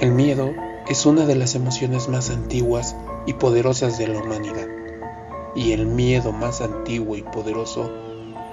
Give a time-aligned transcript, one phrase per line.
[0.00, 0.52] El miedo
[0.86, 2.94] es una de las emociones más antiguas
[3.26, 4.68] y poderosas de la humanidad.
[5.56, 7.90] Y el miedo más antiguo y poderoso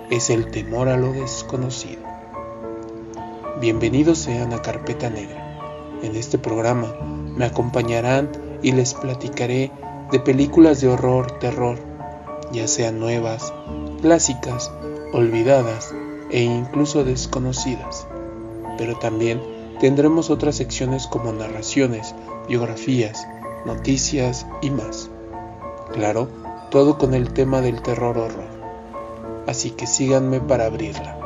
[0.10, 2.02] es el temor a lo desconocido.
[3.62, 6.00] Bienvenidos sean a Carpeta Negra.
[6.02, 6.96] En este programa
[7.38, 8.32] me acompañarán
[8.64, 9.72] y les platicaré
[10.12, 11.78] de películas de horror, terror,
[12.52, 13.54] ya sean nuevas,
[14.02, 14.72] clásicas,
[15.14, 15.94] olvidadas
[16.32, 18.08] e incluso desconocidas.
[18.80, 22.16] Pero también Tendremos otras secciones como narraciones,
[22.48, 23.28] biografías,
[23.66, 25.10] noticias y más.
[25.92, 26.30] Claro,
[26.72, 28.56] todo con el tema del terror horror.
[29.48, 31.18] Así que síganme para abrirla.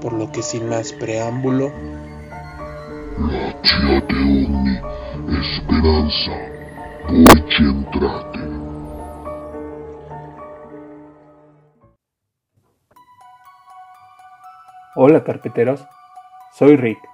[0.00, 1.70] Por lo que sin más preámbulo...
[5.40, 6.32] esperanza,
[14.96, 15.84] Hola carpeteros,
[16.52, 17.13] soy Rick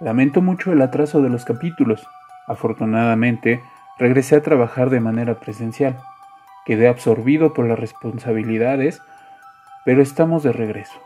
[0.00, 2.08] Lamento mucho el atraso de los capítulos.
[2.48, 3.62] Afortunadamente,
[3.96, 6.00] regresé a trabajar de manera presencial.
[6.66, 9.00] Quedé absorbido por las responsabilidades,
[9.84, 11.00] pero estamos de regreso.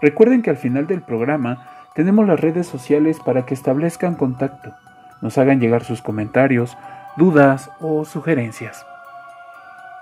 [0.00, 4.74] Recuerden que al final del programa tenemos las redes sociales para que establezcan contacto,
[5.20, 6.78] nos hagan llegar sus comentarios,
[7.16, 8.86] dudas o sugerencias.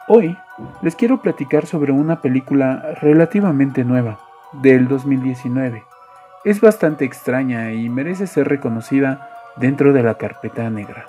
[0.06, 0.36] Hoy
[0.82, 4.18] les quiero platicar sobre una película relativamente nueva,
[4.52, 5.93] del 2019
[6.44, 11.06] es bastante extraña y merece ser reconocida dentro de la carpeta negra.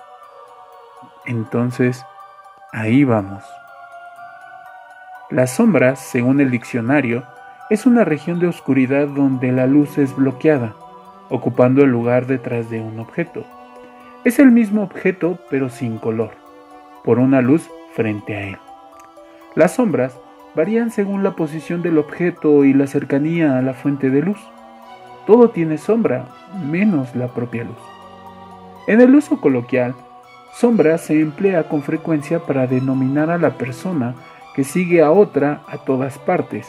[1.25, 2.05] Entonces,
[2.71, 3.43] ahí vamos.
[5.29, 7.23] Las sombras, según el diccionario,
[7.69, 10.75] es una región de oscuridad donde la luz es bloqueada,
[11.29, 13.43] ocupando el lugar detrás de un objeto.
[14.23, 16.31] Es el mismo objeto pero sin color,
[17.03, 18.57] por una luz frente a él.
[19.55, 20.19] Las sombras
[20.53, 24.39] varían según la posición del objeto y la cercanía a la fuente de luz.
[25.25, 27.77] Todo tiene sombra, menos la propia luz.
[28.87, 29.95] En el uso coloquial,
[30.53, 34.13] sombra se emplea con frecuencia para denominar a la persona
[34.53, 36.67] que sigue a otra a todas partes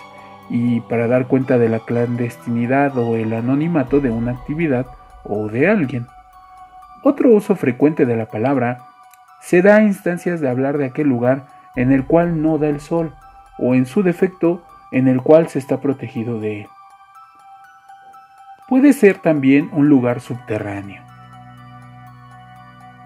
[0.49, 4.87] y para dar cuenta de la clandestinidad o el anonimato de una actividad
[5.23, 6.06] o de alguien.
[7.03, 8.78] Otro uso frecuente de la palabra
[9.41, 11.47] se da a instancias de hablar de aquel lugar
[11.77, 13.15] en el cual no da el sol
[13.59, 14.62] o en su defecto
[14.93, 16.69] en el cual se está protegido de él
[18.69, 21.03] puede ser también un lugar subterráneo.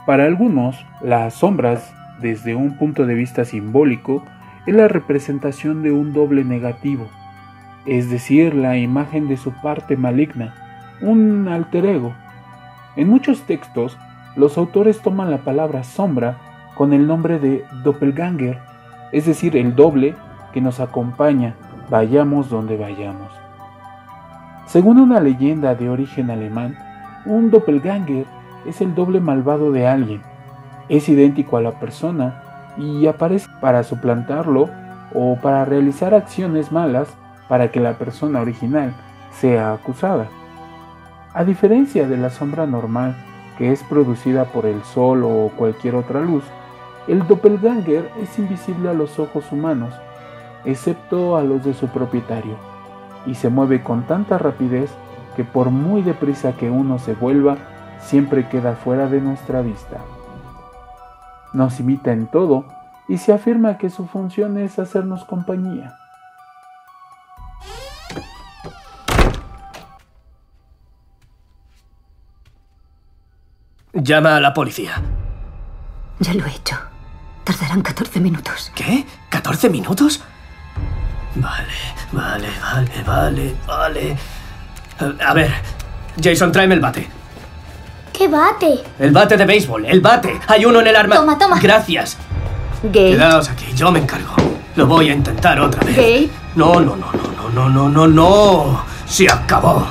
[0.07, 4.25] Para algunos, las sombras, desde un punto de vista simbólico,
[4.67, 7.09] es la representación de un doble negativo,
[7.87, 10.55] es decir, la imagen de su parte maligna,
[11.03, 12.15] un alter ego.
[12.97, 13.99] En muchos textos,
[14.37, 16.39] los autores toman la palabra sombra
[16.75, 18.59] con el nombre de doppelganger,
[19.13, 20.15] es decir, el doble
[20.53, 21.55] que nos acompaña,
[21.91, 23.40] vayamos donde vayamos.
[24.71, 26.79] Según una leyenda de origen alemán,
[27.27, 28.25] un doppelganger
[28.65, 30.23] es el doble malvado de alguien.
[30.89, 32.41] Es idéntico a la persona
[32.77, 34.71] y aparece para suplantarlo
[35.13, 37.09] o para realizar acciones malas
[37.49, 38.95] para que la persona original
[39.33, 40.29] sea acusada.
[41.35, 43.17] A diferencia de la sombra normal,
[43.59, 46.45] que es producida por el sol o cualquier otra luz,
[47.09, 49.93] el doppelganger es invisible a los ojos humanos,
[50.65, 52.70] excepto a los de su propietario
[53.27, 54.91] y se mueve con tanta rapidez
[55.37, 57.57] que por muy deprisa que uno se vuelva,
[58.01, 59.99] siempre queda fuera de nuestra vista.
[61.53, 62.65] Nos imita en todo
[63.09, 65.97] y se afirma que su función es hacernos compañía.
[73.93, 75.03] Llama a la policía.
[76.21, 76.77] Ya lo he hecho.
[77.45, 78.71] Tardarán 14 minutos.
[78.75, 79.05] ¿Qué?
[79.31, 80.23] ¿14 minutos?
[81.35, 81.67] Vale,
[82.13, 84.17] vale, vale, vale, vale.
[85.25, 85.53] A ver,
[86.23, 87.09] Jason, tráeme el bate.
[88.13, 88.83] ¿Qué bate?
[88.99, 90.41] El bate de béisbol, el bate.
[90.49, 91.17] Hay uno en el arma.
[91.17, 91.59] Toma, toma.
[91.61, 92.19] Gracias.
[92.83, 93.13] Gabe.
[93.13, 94.35] Quedaos aquí, yo me encargo.
[94.77, 95.97] Lo voy a intentar otra vez.
[95.97, 96.31] Gabe.
[96.57, 98.85] No, no, no, no, no, no, no, no, no.
[99.07, 99.87] Se acabó.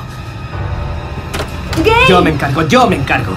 [1.77, 2.07] Gabe.
[2.07, 3.33] Yo me encargo, yo me encargo.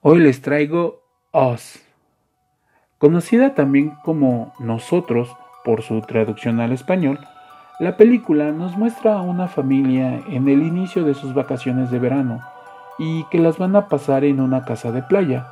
[0.00, 1.85] Hoy les traigo Oz.
[2.98, 7.18] Conocida también como Nosotros por su traducción al español,
[7.78, 12.40] la película nos muestra a una familia en el inicio de sus vacaciones de verano
[12.98, 15.46] y que las van a pasar en una casa de playa,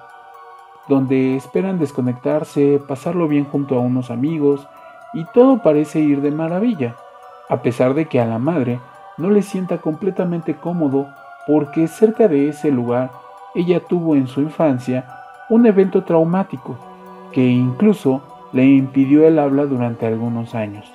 [0.88, 4.66] donde esperan desconectarse, pasarlo bien junto a unos amigos
[5.12, 6.96] y todo parece ir de maravilla,
[7.50, 8.80] a pesar de que a la madre
[9.18, 11.08] no le sienta completamente cómodo
[11.46, 13.10] porque cerca de ese lugar
[13.54, 15.04] ella tuvo en su infancia
[15.50, 16.93] un evento traumático
[17.34, 18.22] que incluso
[18.52, 20.90] le impidió el habla durante algunos años.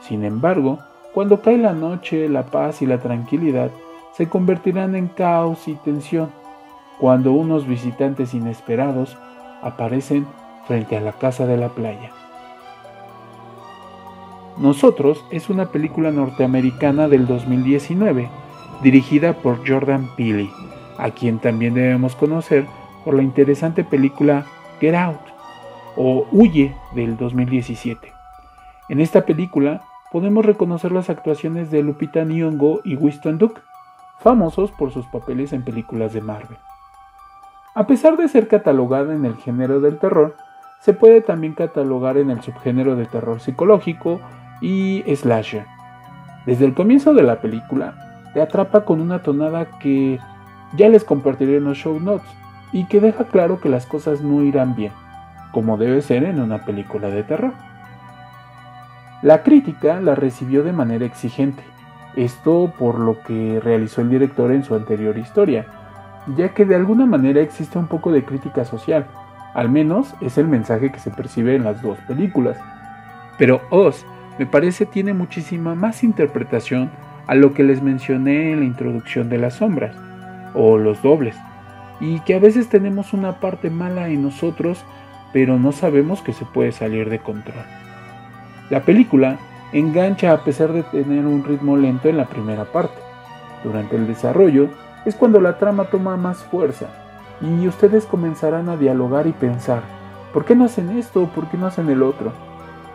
[0.00, 0.78] Sin embargo,
[1.12, 3.70] Cuando cae la noche, la paz y la tranquilidad
[4.12, 6.28] se convertirán en caos y tensión
[6.98, 9.16] cuando unos visitantes inesperados
[9.62, 10.26] aparecen
[10.66, 12.10] frente a la casa de la playa.
[14.58, 18.28] Nosotros es una película norteamericana del 2019,
[18.82, 20.50] dirigida por Jordan Peele,
[20.98, 22.66] a quien también debemos conocer
[23.06, 24.44] por la interesante película
[24.80, 25.25] Get Out
[25.96, 28.12] o Huye del 2017.
[28.88, 29.82] En esta película
[30.12, 33.60] podemos reconocer las actuaciones de Lupita Nyong'o y Winston Duke,
[34.20, 36.58] famosos por sus papeles en películas de Marvel.
[37.74, 40.36] A pesar de ser catalogada en el género del terror,
[40.80, 44.20] se puede también catalogar en el subgénero de terror psicológico
[44.60, 45.66] y slasher.
[46.46, 50.20] Desde el comienzo de la película, te atrapa con una tonada que
[50.76, 52.28] ya les compartiré en los show notes
[52.72, 54.92] y que deja claro que las cosas no irán bien,
[55.56, 57.54] como debe ser en una película de terror.
[59.22, 61.62] La crítica la recibió de manera exigente,
[62.14, 65.64] esto por lo que realizó el director en su anterior historia,
[66.36, 69.06] ya que de alguna manera existe un poco de crítica social,
[69.54, 72.58] al menos es el mensaje que se percibe en las dos películas.
[73.38, 74.04] Pero Oz
[74.38, 76.90] me parece tiene muchísima más interpretación
[77.26, 79.96] a lo que les mencioné en la introducción de las sombras,
[80.52, 81.34] o los dobles,
[81.98, 84.84] y que a veces tenemos una parte mala en nosotros,
[85.36, 87.62] pero no sabemos que se puede salir de control.
[88.70, 89.36] La película
[89.74, 92.96] engancha a pesar de tener un ritmo lento en la primera parte.
[93.62, 94.70] Durante el desarrollo
[95.04, 96.86] es cuando la trama toma más fuerza
[97.42, 99.82] y ustedes comenzarán a dialogar y pensar,
[100.32, 101.26] ¿por qué no hacen esto?
[101.34, 102.32] ¿Por qué no hacen el otro?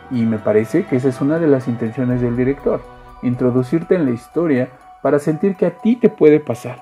[0.09, 2.81] Y me parece que esa es una de las intenciones del director,
[3.21, 4.69] introducirte en la historia
[5.03, 6.81] para sentir que a ti te puede pasar.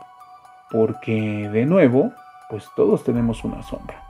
[0.71, 2.13] Porque, de nuevo,
[2.49, 4.08] pues todos tenemos una sombra.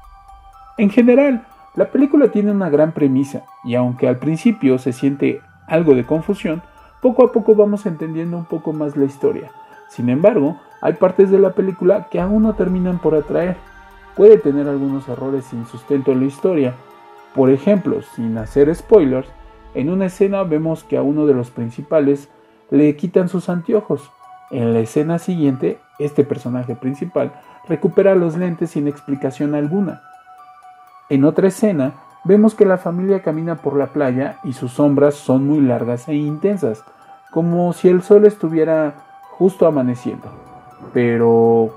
[0.80, 1.46] En general,
[1.76, 6.62] la película tiene una gran premisa y aunque al principio se siente algo de confusión,
[7.02, 9.52] poco a poco vamos entendiendo un poco más la historia.
[9.90, 13.58] Sin embargo, hay partes de la película que aún no terminan por atraer.
[14.16, 16.76] Puede tener algunos errores sin sustento en la historia,
[17.36, 19.28] por ejemplo, sin hacer spoilers,
[19.74, 22.30] en una escena vemos que a uno de los principales
[22.70, 24.10] le quitan sus anteojos.
[24.50, 27.34] En la escena siguiente, este personaje principal
[27.68, 30.04] recupera los lentes sin explicación alguna.
[31.10, 35.48] En otra escena, vemos que la familia camina por la playa y sus sombras son
[35.48, 36.84] muy largas e intensas,
[37.32, 38.94] como si el sol estuviera
[39.32, 40.28] justo amaneciendo.
[40.94, 41.72] Pero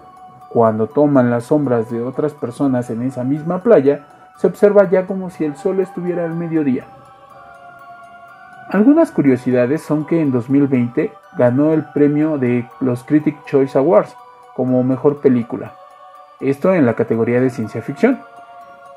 [0.50, 4.06] cuando toman las sombras de otras personas en esa misma playa,
[4.36, 6.84] se observa ya como si el sol estuviera al mediodía.
[8.68, 14.14] Algunas curiosidades son que en 2020 ganó el premio de los Critic Choice Awards
[14.54, 15.72] como mejor película,
[16.40, 18.20] esto en la categoría de ciencia ficción.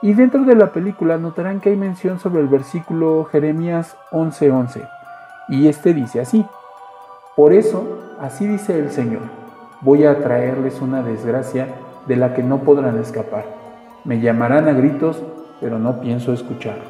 [0.01, 4.88] Y dentro de la película notarán que hay mención sobre el versículo Jeremías 11:11,
[5.50, 6.45] y este dice así:
[7.36, 9.24] Por eso, así dice el Señor,
[9.81, 11.68] voy a traerles una desgracia
[12.07, 13.65] de la que no podrán escapar
[14.06, 15.21] me llamarán a gritos,
[15.59, 16.86] pero no pienso escucharlos.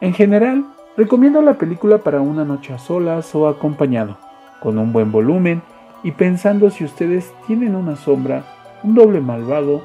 [0.00, 0.64] En general,
[0.96, 4.16] recomiendo la película para una noche a solas o acompañado,
[4.60, 5.62] con un buen volumen
[6.04, 8.44] y pensando si ustedes tienen una sombra,
[8.84, 9.82] un doble malvado,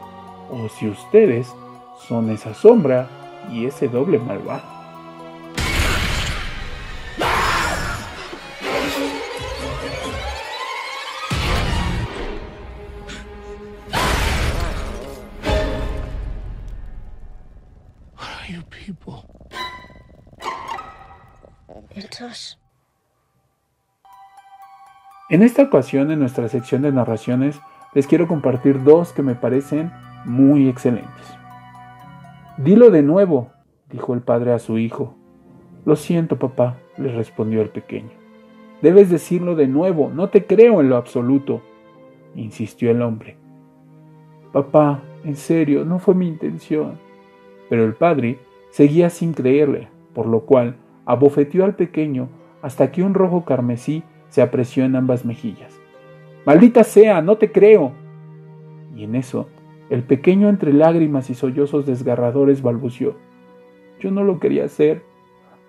[0.54, 1.54] o si ustedes
[2.08, 3.08] son esa sombra
[3.52, 4.74] y ese doble malvado.
[25.30, 27.60] En esta ocasión, en nuestra sección de narraciones,
[27.94, 29.92] les quiero compartir dos que me parecen
[30.26, 31.38] muy excelentes.
[32.58, 33.50] Dilo de nuevo,
[33.92, 35.16] dijo el padre a su hijo.
[35.86, 38.12] Lo siento, papá, le respondió el pequeño.
[38.82, 41.62] Debes decirlo de nuevo, no te creo en lo absoluto,
[42.36, 43.38] insistió el hombre.
[44.52, 47.00] Papá, en serio, no fue mi intención.
[47.70, 48.40] Pero el padre
[48.70, 50.76] seguía sin creerle, por lo cual
[51.06, 52.30] abofeteó al pequeño
[52.62, 55.80] hasta que un rojo carmesí se apreció en ambas mejillas.
[56.46, 57.94] Maldita sea, no te creo.
[58.96, 59.48] Y en eso,
[59.94, 63.16] el pequeño entre lágrimas y sollozos desgarradores balbució.
[64.00, 65.04] Yo no lo quería hacer.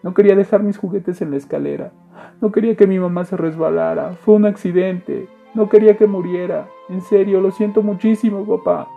[0.03, 1.93] No quería dejar mis juguetes en la escalera.
[2.41, 4.13] No quería que mi mamá se resbalara.
[4.25, 5.29] Fue un accidente.
[5.55, 6.69] No quería que muriera.
[6.89, 8.89] En serio, lo siento muchísimo, papá.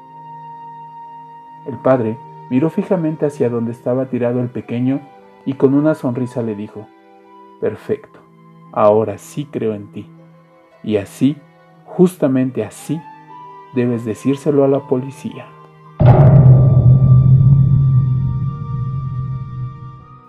[1.68, 2.18] El padre
[2.50, 5.02] miró fijamente hacia donde estaba tirado el pequeño
[5.46, 6.88] y con una sonrisa le dijo,
[7.60, 8.28] Perfecto
[8.72, 10.08] ahora sí creo en ti.
[10.84, 11.36] Y así,
[11.86, 13.02] justamente así,
[13.74, 15.46] debes decírselo a la policía.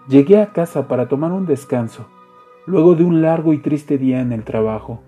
[0.09, 2.07] Llegué a casa para tomar un descanso,
[2.65, 5.01] luego de un largo y triste día en el trabajo.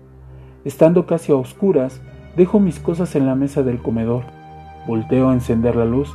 [0.63, 2.01] Estando casi a oscuras,
[2.35, 4.25] dejo mis cosas en la mesa del comedor,
[4.87, 6.13] volteo a encender la luz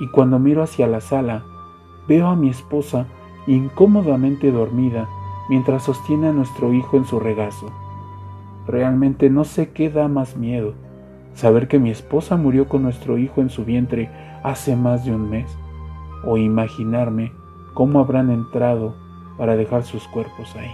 [0.00, 1.44] y cuando miro hacia la sala,
[2.08, 3.06] veo a mi esposa
[3.46, 5.08] incómodamente dormida
[5.48, 7.66] mientras sostiene a nuestro hijo en su regazo.
[8.66, 10.74] Realmente no sé qué da más miedo,
[11.36, 14.10] saber que mi esposa murió con nuestro hijo en su vientre
[14.42, 15.46] hace más de un mes,
[16.24, 17.30] o imaginarme
[17.74, 18.96] cómo habrán entrado
[19.36, 20.70] para dejar sus cuerpos ahí.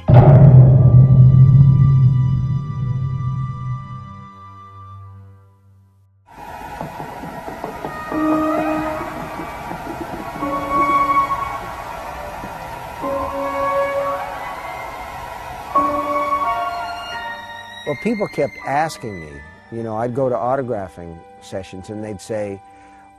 [18.02, 22.60] People kept asking me, you know, I'd go to autographing sessions and they'd say,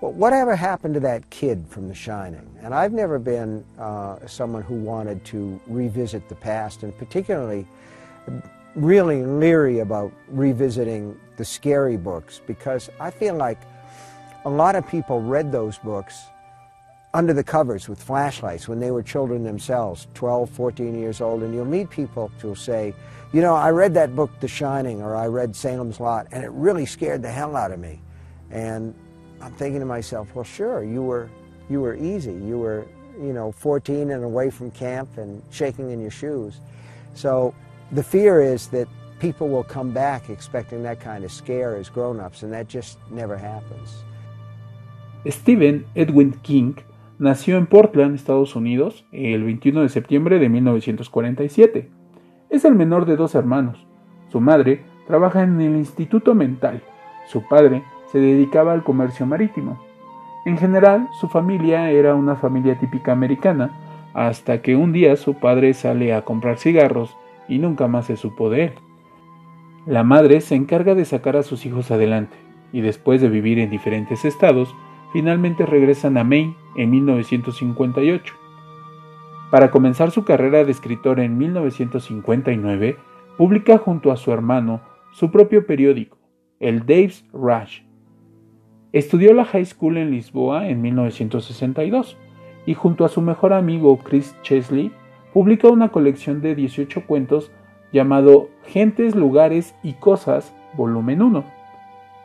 [0.01, 2.47] well, whatever happened to that kid from The Shining?
[2.61, 7.65] And I've never been uh, someone who wanted to revisit the past, and particularly
[8.75, 13.59] really leery about revisiting the scary books because I feel like
[14.45, 16.25] a lot of people read those books
[17.13, 21.53] under the covers with flashlights when they were children themselves, 12, 14 years old, and
[21.53, 22.93] you'll meet people who'll say,
[23.31, 26.51] you know, I read that book, The Shining, or I read Salem's Lot, and it
[26.51, 28.01] really scared the hell out of me.
[28.49, 28.95] And
[29.41, 31.29] I'm thinking to myself, well, sure, you were,
[31.69, 32.33] you were easy.
[32.33, 32.87] You were,
[33.19, 36.59] you know, 14 and away from camp and shaking in your shoes.
[37.13, 37.53] So
[37.91, 38.87] the fear is that
[39.19, 43.37] people will come back expecting that kind of scare as grown-ups, and that just never
[43.37, 44.03] happens.
[45.29, 46.77] Stephen Edwin King
[47.19, 51.89] nació en Portland, Estados Unidos, el 21 de septiembre de 1947.
[52.49, 53.85] Es el menor de dos hermanos.
[54.29, 56.81] Su madre trabaja en el Instituto Mental.
[57.27, 59.79] Su padre se dedicaba al comercio marítimo.
[60.45, 63.71] En general, su familia era una familia típica americana,
[64.13, 67.15] hasta que un día su padre sale a comprar cigarros
[67.47, 68.73] y nunca más se supo de él.
[69.85, 72.37] La madre se encarga de sacar a sus hijos adelante,
[72.71, 74.75] y después de vivir en diferentes estados,
[75.13, 78.33] finalmente regresan a Maine en 1958.
[79.51, 82.97] Para comenzar su carrera de escritor en 1959,
[83.37, 86.17] publica junto a su hermano su propio periódico,
[86.59, 87.81] el Dave's Rush.
[88.91, 92.17] Estudió la high school en Lisboa en 1962
[92.65, 94.91] y junto a su mejor amigo Chris Chesley
[95.31, 97.51] publica una colección de 18 cuentos
[97.91, 101.52] llamado Gentes, Lugares y Cosas, volumen 1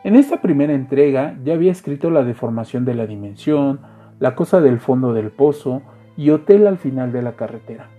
[0.03, 3.81] en esta primera entrega ya había escrito La deformación de la dimensión,
[4.19, 5.81] La cosa del fondo del pozo
[6.15, 7.89] y Hotel al final de la carretera.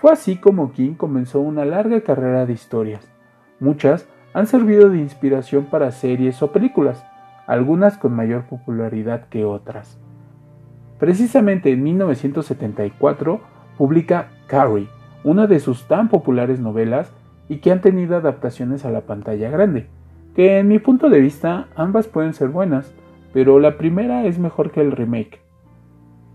[0.00, 3.08] Fue así como King comenzó una larga carrera de historias.
[3.60, 7.04] Muchas han servido de inspiración para series o películas,
[7.46, 10.00] algunas con mayor popularidad que otras.
[10.98, 13.40] Precisamente en 1974
[13.78, 14.88] publica Carrie,
[15.22, 17.12] una de sus tan populares novelas
[17.48, 19.88] y que han tenido adaptaciones a la pantalla grande
[20.40, 22.94] que en mi punto de vista ambas pueden ser buenas,
[23.34, 25.38] pero la primera es mejor que el remake.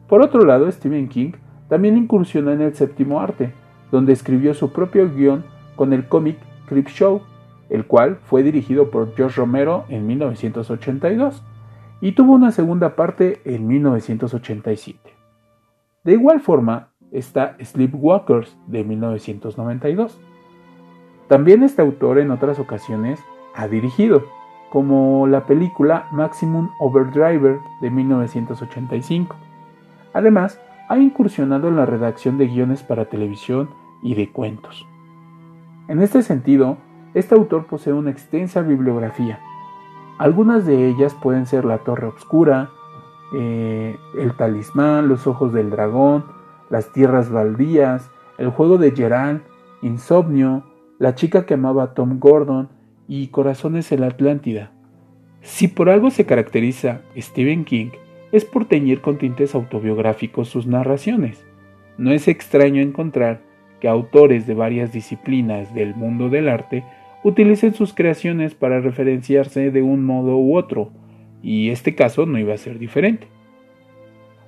[0.07, 1.31] Por otro lado, Stephen King
[1.69, 3.51] también incursionó en el séptimo arte,
[3.91, 5.43] donde escribió su propio guion
[5.75, 7.24] con el cómic Creep Show,
[7.71, 11.43] el cual fue dirigido por George Romero en 1982
[12.00, 15.00] y tuvo una segunda parte en 1987.
[16.03, 20.21] De igual forma está Sleepwalkers de 1992.
[21.27, 23.19] También este autor en otras ocasiones
[23.55, 24.24] ha dirigido,
[24.69, 29.35] como la película Maximum Overdriver de 1985.
[30.13, 30.59] Además,
[30.89, 33.69] ha incursionado en la redacción de guiones para televisión
[34.03, 34.85] y de cuentos.
[35.88, 36.77] En este sentido,
[37.13, 39.39] este autor posee una extensa bibliografía.
[40.17, 42.69] Algunas de ellas pueden ser La Torre Obscura,
[43.33, 46.25] eh, El Talismán, Los Ojos del Dragón,
[46.69, 49.41] Las Tierras Baldías, El Juego de Gerald,
[49.81, 50.63] Insomnio,
[51.00, 52.69] La Chica que amaba a Tom Gordon,
[53.07, 54.71] y Corazones en la Atlántida.
[55.41, 57.89] Si por algo se caracteriza Stephen King,
[58.31, 61.45] es por teñir con tintes autobiográficos sus narraciones.
[61.97, 63.41] No es extraño encontrar
[63.79, 66.83] que autores de varias disciplinas del mundo del arte
[67.24, 70.91] utilicen sus creaciones para referenciarse de un modo u otro,
[71.41, 73.27] y este caso no iba a ser diferente.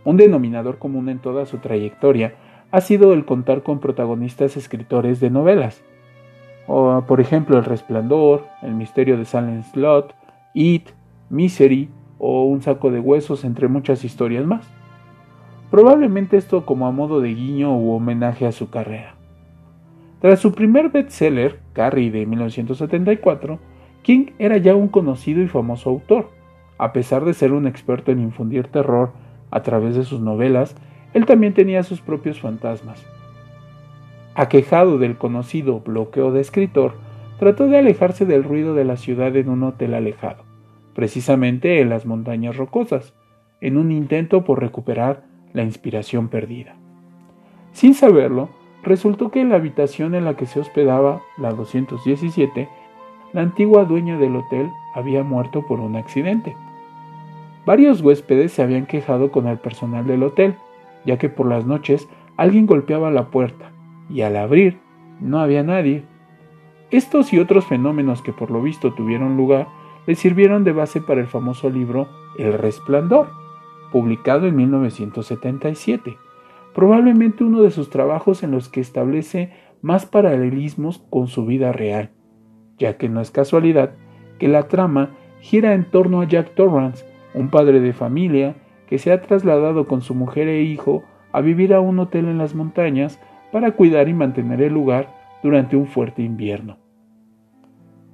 [0.04, 2.36] Un denominador común en toda su trayectoria
[2.72, 5.84] ha sido el contar con protagonistas escritores de novelas,
[6.68, 10.14] o, por ejemplo El Resplandor, El Misterio de Silent Slot,
[10.54, 10.90] It,
[11.30, 14.68] Misery o Un saco de huesos, entre muchas historias más.
[15.72, 19.16] Probablemente esto como a modo de guiño u homenaje a su carrera.
[20.22, 23.60] Tras su primer bestseller, Carrie de 1974,
[24.02, 26.30] King era ya un conocido y famoso autor.
[26.78, 29.12] A pesar de ser un experto en infundir terror
[29.52, 30.76] a través de sus novelas,
[31.14, 33.06] él también tenía sus propios fantasmas.
[34.38, 36.94] Aquejado del conocido bloqueo de escritor,
[37.40, 40.44] trató de alejarse del ruido de la ciudad en un hotel alejado,
[40.94, 43.16] precisamente en las montañas rocosas,
[43.62, 46.76] en un intento por recuperar la inspiración perdida.
[47.72, 48.50] Sin saberlo,
[48.84, 52.70] resultó que en la habitación en la que se hospedaba, la 217,
[53.34, 56.56] la antigua dueña del hotel había muerto por un accidente.
[57.66, 60.58] Varios huéspedes se habían quejado con el personal del hotel,
[61.06, 63.72] ya que por las noches alguien golpeaba la puerta
[64.10, 64.80] y al abrir
[65.20, 66.04] no había nadie.
[66.92, 69.68] Estos y otros fenómenos que por lo visto tuvieron lugar
[70.06, 73.30] le sirvieron de base para el famoso libro El Resplandor,
[73.92, 76.18] publicado en 1977,
[76.74, 82.12] probablemente uno de sus trabajos en los que establece más paralelismos con su vida real,
[82.78, 83.96] ya que no es casualidad
[84.40, 85.12] que la trama
[85.42, 88.56] gira en torno a Jack Torrance, un padre de familia
[88.88, 92.38] que se ha trasladado con su mujer e hijo a vivir a un hotel en
[92.38, 93.20] las montañas
[93.52, 96.78] para cuidar y mantener el lugar durante un fuerte invierno.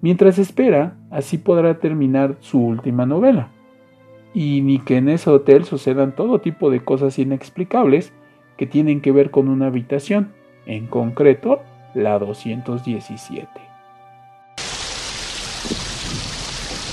[0.02, 3.50] Mientras espera, así podrá terminar su última novela.
[4.34, 8.12] Y ni que en ese hotel sucedan todo tipo de cosas inexplicables
[8.58, 10.34] que tienen que ver con una habitación,
[10.66, 11.62] en concreto
[11.94, 13.48] la 217.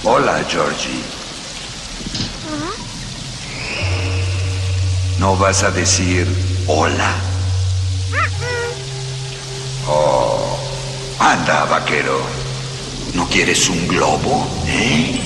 [0.05, 1.03] Hola, Georgie.
[5.19, 6.27] ¿No vas a decir
[6.67, 7.30] hola?
[11.31, 12.21] Anda, vaquero.
[13.15, 15.21] ¿No quieres un globo, eh?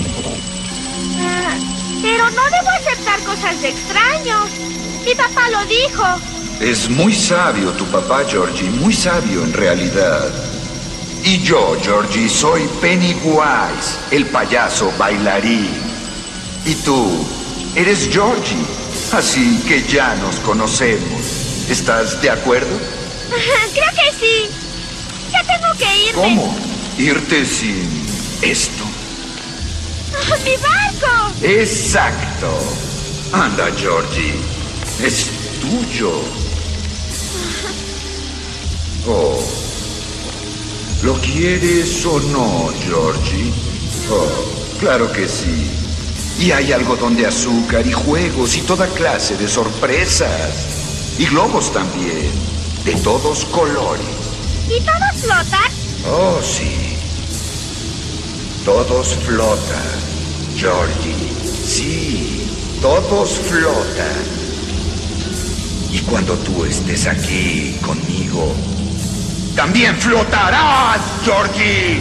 [2.03, 4.51] Pero no debo aceptar cosas de extraños.
[5.05, 6.05] Mi papá lo dijo.
[6.61, 10.31] Es muy sabio tu papá, Georgie, muy sabio en realidad.
[11.25, 15.73] Y yo, Georgie, soy Pennywise, el payaso bailarín.
[16.67, 17.27] Y tú,
[17.75, 18.67] eres Georgie,
[19.13, 21.67] así que ya nos conocemos.
[21.71, 22.79] ¿Estás de acuerdo?
[23.75, 24.54] Creo que sí.
[26.15, 26.55] ¿Cómo?
[26.97, 27.91] ¿Irte sin
[28.41, 28.85] esto?
[30.45, 31.35] ¡Mi barco!
[31.43, 32.57] Exacto.
[33.33, 34.35] Anda, Georgie.
[35.03, 35.29] Es
[35.61, 36.13] tuyo.
[39.09, 39.43] Oh.
[41.03, 43.53] ¿Lo quieres o no, Georgie?
[44.09, 45.69] Oh, claro que sí.
[46.39, 51.17] Y hay algodón de azúcar y juegos y toda clase de sorpresas.
[51.19, 52.31] Y globos también,
[52.85, 54.07] de todos colores.
[54.69, 55.84] ¿Y todos flotan?
[56.07, 56.97] Oh, sí.
[58.65, 60.01] Todos flotan,
[60.55, 61.15] Georgie.
[61.65, 62.47] Sí,
[62.83, 64.25] todos flotan.
[65.91, 68.53] Y cuando tú estés aquí conmigo,
[69.57, 72.01] también flotarás, Georgie.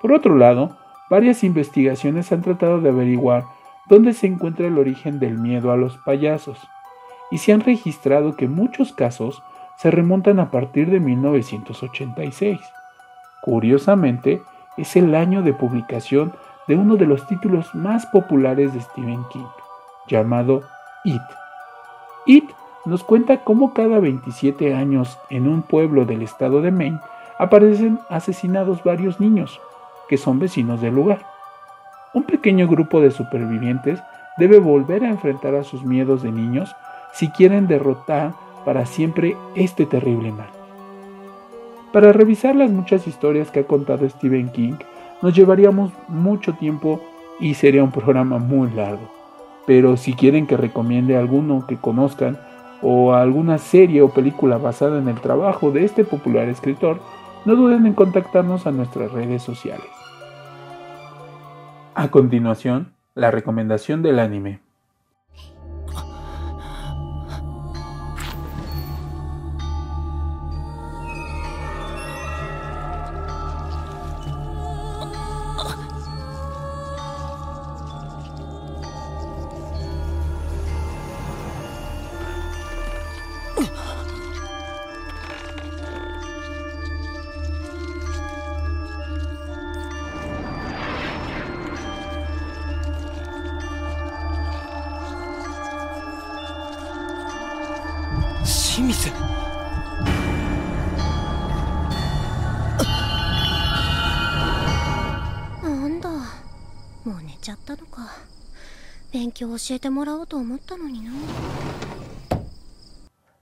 [0.00, 0.78] Por otro lado,
[1.10, 3.44] varias investigaciones han tratado de averiguar
[3.88, 6.58] dónde se encuentra el origen del miedo a los payasos,
[7.30, 9.42] y se han registrado que muchos casos
[9.80, 12.60] se remontan a partir de 1986.
[13.40, 14.42] Curiosamente,
[14.76, 16.34] es el año de publicación
[16.68, 19.46] de uno de los títulos más populares de Stephen King,
[20.06, 20.62] llamado
[21.04, 21.22] It.
[22.26, 22.50] It
[22.84, 27.00] nos cuenta cómo cada 27 años en un pueblo del estado de Maine
[27.38, 29.62] aparecen asesinados varios niños,
[30.10, 31.24] que son vecinos del lugar.
[32.12, 34.02] Un pequeño grupo de supervivientes
[34.36, 36.76] debe volver a enfrentar a sus miedos de niños
[37.12, 40.50] si quieren derrotar para siempre este terrible mal.
[41.92, 44.74] Para revisar las muchas historias que ha contado Stephen King,
[45.22, 47.00] nos llevaríamos mucho tiempo
[47.40, 49.10] y sería un programa muy largo.
[49.66, 52.38] Pero si quieren que recomiende alguno que conozcan
[52.82, 57.00] o alguna serie o película basada en el trabajo de este popular escritor,
[57.44, 59.88] no duden en contactarnos a nuestras redes sociales.
[61.94, 64.60] A continuación, la recomendación del anime.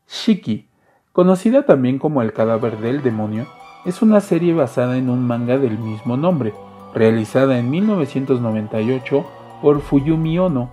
[0.09, 0.66] Shiki,
[1.12, 3.47] conocida también como El cadáver del demonio,
[3.85, 6.55] es una serie basada en un manga del mismo nombre,
[6.94, 9.27] realizada en 1998
[9.61, 10.71] por Fuyumi Ono.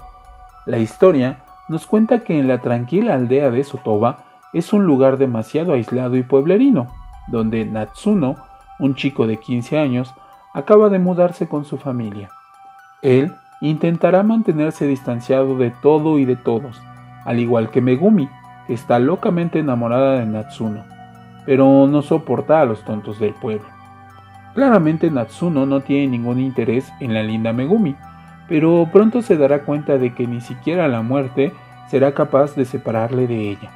[0.66, 5.74] La historia nos cuenta que en la tranquila aldea de Sotoba es un lugar demasiado
[5.74, 6.88] aislado y pueblerino,
[7.28, 8.38] donde Natsuno,
[8.80, 10.14] un chico de 15 años,
[10.54, 12.30] acaba de mudarse con su familia.
[13.02, 16.82] Él intentará mantenerse distanciado de todo y de todos,
[17.26, 18.30] al igual que Megumi,
[18.68, 20.84] que está locamente enamorada de Natsuno,
[21.46, 23.68] pero no soporta a los tontos del pueblo.
[24.54, 27.96] Claramente Natsuno no tiene ningún interés en la linda Megumi,
[28.48, 31.52] pero pronto se dará cuenta de que ni siquiera la muerte
[31.90, 33.70] será capaz de separarle de ella,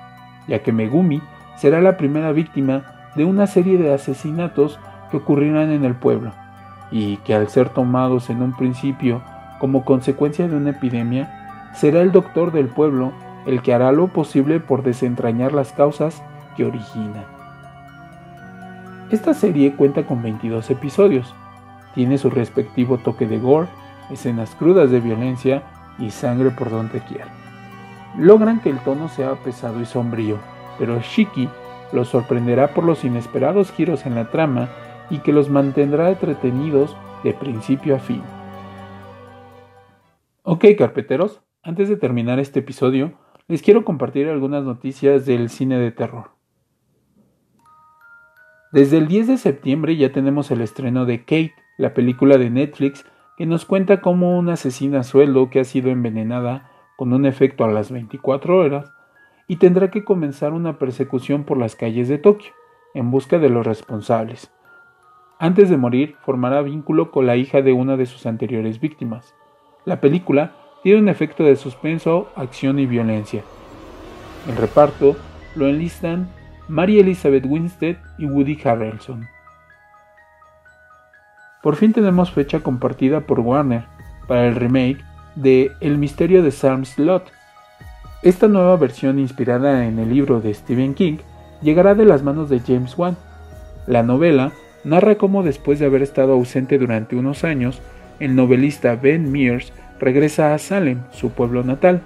[0.48, 1.22] ya que Megumi
[1.58, 2.84] será la primera víctima
[3.16, 4.80] de una serie de asesinatos
[5.12, 6.32] que ocurrirán en el pueblo,
[6.92, 9.22] y que al ser tomados en un principio
[9.60, 13.12] como consecuencia de una epidemia, será el doctor del pueblo
[13.46, 16.22] el que hará lo posible por desentrañar las causas
[16.56, 17.26] que originan.
[19.12, 21.34] Esta serie cuenta con 22 episodios,
[21.96, 23.68] tiene su respectivo toque de gore,
[24.12, 25.64] escenas crudas de violencia
[25.98, 27.28] y sangre por donde quiera.
[28.18, 30.38] Logran que el tono sea pesado y sombrío,
[30.78, 31.50] pero Shiki
[31.92, 34.70] los sorprenderá por los inesperados giros en la trama
[35.10, 38.22] y que los mantendrá entretenidos de principio a fin.
[40.44, 43.14] Ok, carpeteros, antes de terminar este episodio,
[43.48, 46.32] les quiero compartir algunas noticias del cine de terror.
[48.72, 53.06] Desde el 10 de septiembre ya tenemos el estreno de Kate, la película de Netflix
[53.38, 57.72] que nos cuenta cómo una asesina sueldo que ha sido envenenada con un efecto a
[57.72, 58.92] las 24 horas
[59.48, 62.52] y tendrá que comenzar una persecución por las calles de Tokio
[62.94, 64.52] en busca de los responsables.
[65.40, 69.34] Antes de morir, formará vínculo con la hija de una de sus anteriores víctimas.
[69.86, 70.52] La película
[70.84, 73.44] tiene un efecto de suspenso, acción y violencia.
[74.48, 75.16] El reparto
[75.56, 76.30] lo enlistan
[76.68, 79.28] Mary Elizabeth Winstead y Woody Harrelson.
[81.64, 83.86] Por fin tenemos fecha compartida por Warner
[84.28, 85.04] para el remake
[85.36, 87.32] de El misterio de Sam Slot,
[88.22, 91.20] esta nueva versión inspirada en el libro de Stephen King
[91.62, 93.16] llegará de las manos de James Wan.
[93.88, 94.52] La novela
[94.84, 97.82] narra cómo después de haber estado ausente durante unos años,
[98.20, 102.02] el novelista Ben Mears regresa a Salem, su pueblo natal,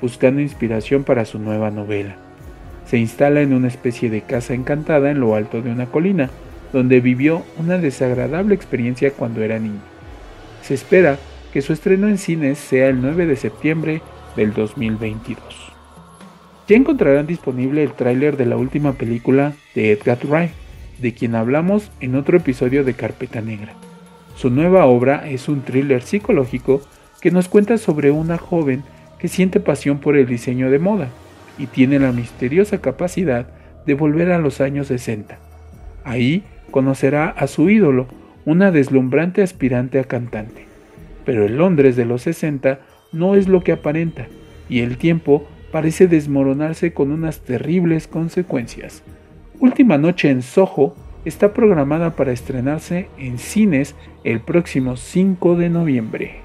[0.00, 2.16] buscando inspiración para su nueva novela.
[2.86, 6.30] Se instala en una especie de casa encantada en lo alto de una colina,
[6.72, 9.80] donde vivió una desagradable experiencia cuando era niño.
[10.62, 11.18] Se espera
[11.52, 14.02] que su estreno en cines sea el 9 de septiembre
[14.36, 15.72] del 2022.
[16.66, 20.50] Ya encontrarán disponible el tráiler de la última película de Edgar Wright,
[21.00, 23.72] de quien hablamos en otro episodio de Carpeta Negra.
[24.36, 26.82] Su nueva obra es un thriller psicológico
[27.20, 28.82] que nos cuenta sobre una joven
[29.18, 31.08] que siente pasión por el diseño de moda
[31.58, 33.46] y tiene la misteriosa capacidad
[33.86, 35.38] de volver a los años 60.
[36.04, 38.08] Ahí conocerá a su ídolo,
[38.44, 40.66] una deslumbrante aspirante a cantante.
[41.24, 42.80] Pero el Londres de los 60
[43.12, 44.26] no es lo que aparenta,
[44.68, 49.02] y el tiempo parece desmoronarse con unas terribles consecuencias.
[49.60, 56.40] Última Noche en Soho está programada para estrenarse en cines el próximo 5 de noviembre.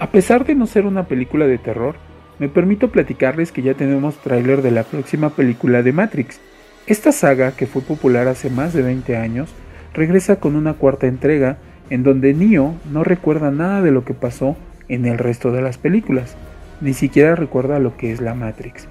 [0.00, 1.94] A pesar de no ser una película de terror,
[2.40, 6.40] me permito platicarles que ya tenemos tráiler de la próxima película de Matrix.
[6.88, 9.54] Esta saga, que fue popular hace más de 20 años,
[9.94, 14.56] regresa con una cuarta entrega en donde Neo no recuerda nada de lo que pasó
[14.88, 16.36] en el resto de las películas,
[16.80, 18.88] ni siquiera recuerda lo que es la Matrix.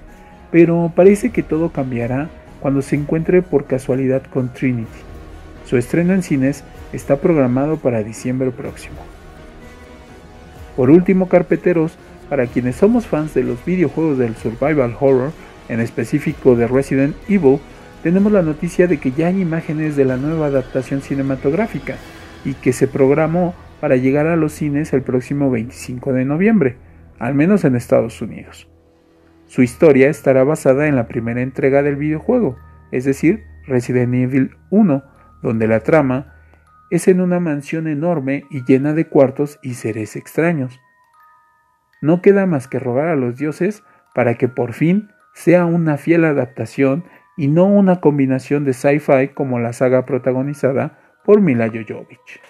[0.53, 2.29] Pero parece que todo cambiará
[2.61, 4.87] cuando se encuentre por casualidad con Trinity.
[5.65, 6.63] Su estreno en cines
[6.93, 8.97] está programado para diciembre próximo.
[10.77, 11.97] Por último, carpeteros,
[12.29, 15.31] para quienes somos fans de los videojuegos del survival horror,
[15.69, 17.57] en específico de Resident Evil,
[18.03, 21.95] tenemos la noticia de que ya hay imágenes de la nueva adaptación cinematográfica,
[22.45, 26.75] y que se programó para llegar a los cines el próximo 25 de noviembre,
[27.17, 28.67] al menos en Estados Unidos.
[29.45, 32.57] Su historia estará basada en la primera entrega del videojuego,
[32.91, 35.03] es decir, Resident Evil 1,
[35.41, 36.35] donde la trama
[36.89, 40.79] es en una mansión enorme y llena de cuartos y seres extraños.
[42.01, 46.25] No queda más que rogar a los dioses para que por fin sea una fiel
[46.25, 52.41] adaptación y no una combinación de sci-fi como la saga protagonizada por Mila Jovovich.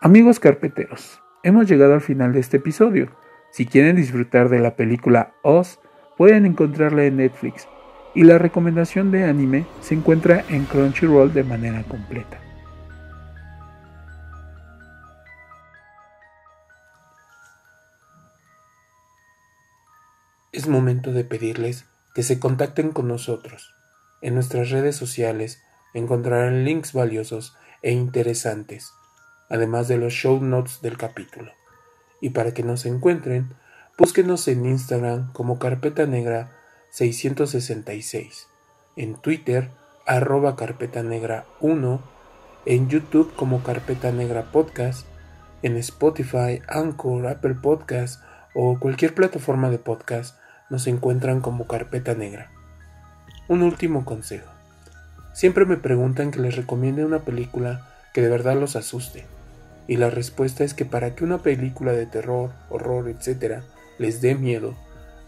[0.00, 3.16] Amigos carpeteros, hemos llegado al final de este episodio.
[3.52, 5.78] Si quieren disfrutar de la película Oz,
[6.16, 7.68] pueden encontrarla en Netflix
[8.14, 12.40] y la recomendación de anime se encuentra en Crunchyroll de manera completa.
[20.50, 23.74] Es momento de pedirles que se contacten con nosotros
[24.22, 28.94] en nuestras redes sociales encontrarán links valiosos e interesantes,
[29.50, 31.52] además de los show notes del capítulo.
[32.22, 33.50] Y para que nos encuentren,
[33.98, 36.52] búsquenos en Instagram como Carpeta Negra
[36.90, 38.46] 666,
[38.96, 39.70] en Twitter
[40.06, 42.00] arroba Carpeta Negra 1,
[42.66, 45.06] en YouTube como Carpeta Negra Podcast,
[45.62, 48.22] en Spotify, Anchor, Apple Podcast
[48.54, 50.38] o cualquier plataforma de podcast
[50.70, 52.50] nos encuentran como Carpeta Negra.
[53.48, 54.50] Un último consejo.
[55.34, 59.26] Siempre me preguntan que les recomiende una película que de verdad los asuste.
[59.86, 63.62] Y la respuesta es que para que una película de terror, horror, etc.
[63.98, 64.74] les dé miedo,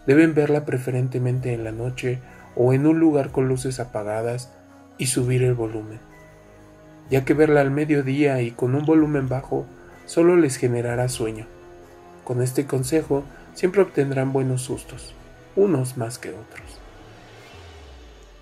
[0.07, 2.19] deben verla preferentemente en la noche
[2.55, 4.51] o en un lugar con luces apagadas
[4.97, 5.99] y subir el volumen,
[7.09, 9.65] ya que verla al mediodía y con un volumen bajo
[10.05, 11.47] solo les generará sueño.
[12.23, 15.13] Con este consejo siempre obtendrán buenos sustos,
[15.55, 16.79] unos más que otros.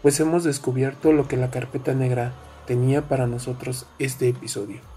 [0.03, 2.33] Pues hemos descubierto lo que la carpeta negra
[2.67, 4.92] tenía para nosotros este episodio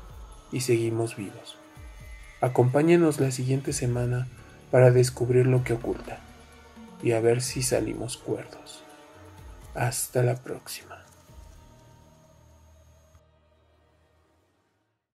[0.57, 1.59] y seguimos vivos.
[2.41, 4.27] Acompáñenos la siguiente semana
[4.71, 6.19] para descubrir lo que oculta
[7.03, 8.83] y a ver si salimos cuerdos.
[9.75, 10.96] Hasta la próxima.